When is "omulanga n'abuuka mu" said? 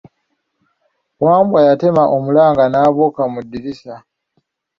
2.15-3.39